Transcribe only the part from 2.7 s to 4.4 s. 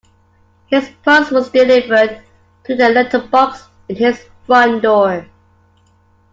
the letterbox in his